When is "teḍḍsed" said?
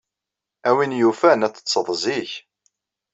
1.55-1.89